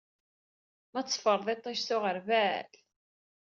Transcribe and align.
M 0.91 0.93
ad 0.99 1.05
d-teffreḍ 1.05 1.45
iṭij 1.55 1.77
s 1.81 1.89
uɣerbal! 1.95 2.69